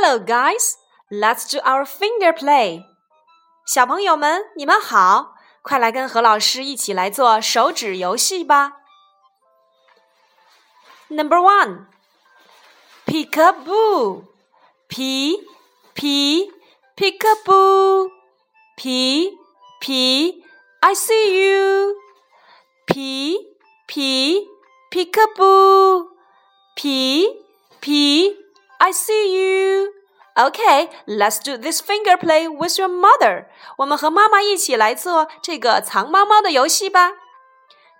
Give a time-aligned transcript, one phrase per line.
[0.00, 0.76] Hello, guys.
[1.10, 2.84] Let's do our finger play.
[3.66, 8.74] 小朋友们，你们好，快来跟何老师一起来做手指游戏吧。
[11.08, 11.86] Number one,
[13.06, 14.24] peekaboo,
[14.88, 15.38] p
[15.94, 16.50] p
[16.96, 18.10] peekaboo,
[18.76, 19.38] p
[19.80, 20.44] p
[20.80, 21.94] I see you,
[22.86, 23.36] p
[23.86, 24.48] p
[24.90, 26.08] peekaboo,
[26.74, 27.44] p
[27.80, 28.36] p
[28.80, 29.92] I see you.
[30.38, 33.46] Okay, let's do this finger play with your mother.
[33.78, 37.12] 我们和妈妈一起来做这个藏猫猫的游戏吧。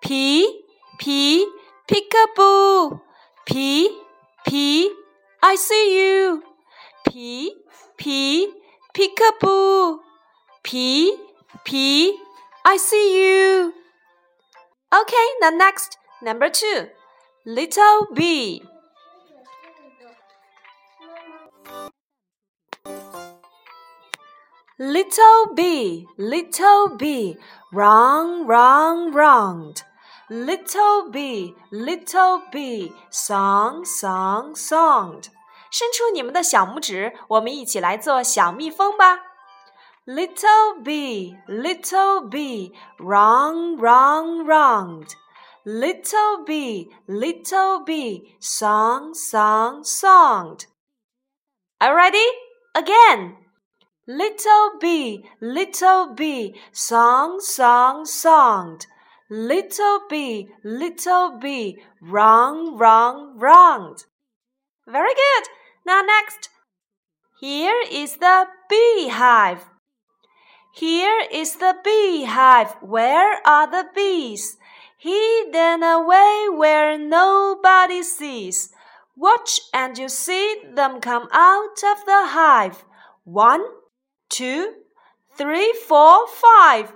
[0.00, 0.64] P
[0.98, 1.46] P
[1.86, 3.00] peekaboo,
[3.44, 3.90] P
[4.44, 4.90] P
[5.40, 6.42] I see you,
[7.04, 7.54] P
[7.98, 8.54] P
[8.94, 10.00] peekaboo,
[10.62, 11.18] P
[11.64, 12.18] P
[12.62, 13.74] I see you.
[14.90, 16.88] Okay, now next, number two,
[17.44, 18.62] little bee.
[24.78, 27.36] Little bee, little bee,
[27.72, 29.82] run, run, round.
[30.28, 35.20] Little bee, little bee, song, song, song.
[35.70, 39.18] 伸出你们的小拇指，我们一起来做小蜜蜂吧。
[40.06, 45.10] Little bee, little bee, run, run, round.
[45.64, 50.58] Little bee, little bee, song, song, song.
[51.79, 52.25] Are you ready?
[52.73, 53.35] Again.
[54.07, 58.87] Little bee, little bee, song, song, songed.
[59.29, 64.05] Little bee, little bee, wrong, wrong, wronged.
[64.87, 65.43] Very good.
[65.85, 66.49] Now next.
[67.39, 69.65] Here is the beehive.
[70.73, 72.75] Here is the beehive.
[72.81, 74.57] Where are the bees?
[74.97, 78.69] Hidden away where nobody sees.
[79.19, 82.85] Watch and you see them come out of the hive.
[83.23, 83.63] One,
[84.29, 84.73] two,
[85.35, 86.93] three, four, five.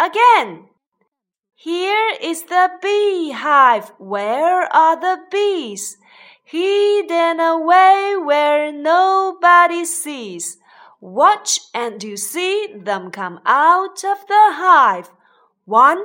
[0.00, 0.66] Again.
[1.54, 3.92] Here is the beehive.
[3.98, 5.98] Where are the bees?
[6.42, 10.58] Hidden away where nobody sees.
[11.00, 15.10] Watch and you see them come out of the hive.
[15.64, 16.04] One,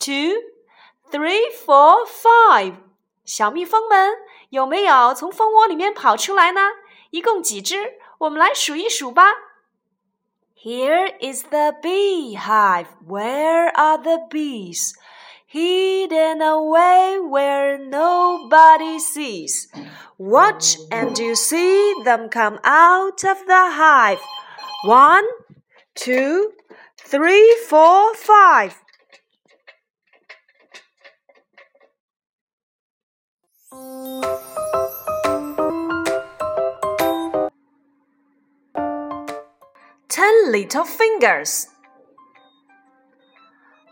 [0.00, 0.42] two,
[1.10, 2.78] three, four, five.
[3.25, 4.11] 小蜜蜂们
[4.49, 6.61] 有没有从蜂窝里面跑出来呢？
[7.11, 7.93] 一共几只？
[8.19, 9.33] 我们来数一数吧。
[10.63, 12.87] Here is the beehive.
[13.07, 14.93] Where are the bees?
[15.51, 19.67] Hidden away where nobody sees.
[20.17, 24.19] Watch and you see them come out of the hive.
[24.85, 25.25] One,
[25.95, 26.53] two,
[26.95, 28.73] three, four, five.
[40.08, 41.68] Ten little fingers.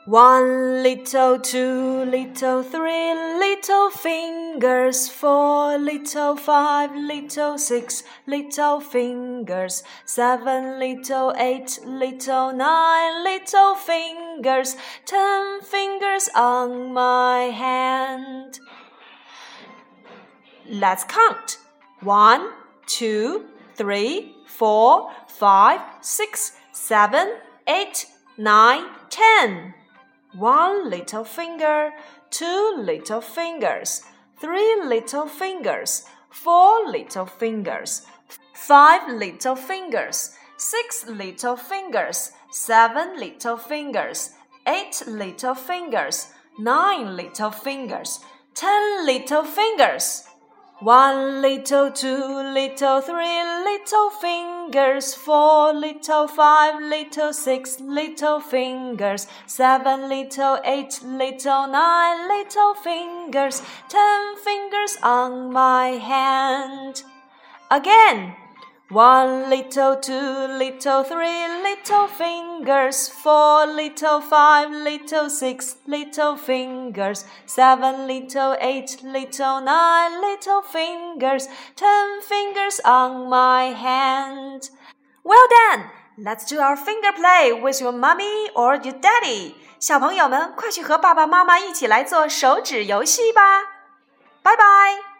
[0.06, 10.78] One little, two little, three little fingers, four little, five little, six little fingers, seven
[10.78, 14.76] little, eight little, nine little fingers,
[15.06, 18.60] ten fingers on my hand.
[20.69, 21.58] Let's count.
[22.00, 22.50] One,
[22.86, 27.36] two, three, four, five, six, seven,
[27.66, 28.06] eight,
[28.38, 29.74] nine, ten.
[30.32, 31.91] One little finger,
[32.30, 34.03] two little fingers,
[34.41, 38.06] three little fingers, four little fingers,
[38.54, 44.30] five little fingers, six little fingers, seven little fingers,
[44.66, 48.20] eight little fingers, nine little fingers,
[48.54, 50.24] ten little fingers.
[50.84, 60.11] One little, two little, three little fingers, four little, five little, six little fingers, seven
[60.11, 67.03] little, eight little, nine little fingers, ten fingers on my hand.
[67.71, 68.43] Again.
[68.91, 78.08] One little, two little, three little fingers, four little, five little, six little fingers, seven
[78.08, 84.72] little, eight little, nine little fingers, ten fingers on my hand.
[85.23, 85.91] Well done!
[86.17, 89.53] Let's do our finger play with your mommy or your daddy.
[89.79, 93.61] 小朋友们，快去和爸爸妈妈一起来做手指游戏吧！
[94.41, 95.12] 拜拜。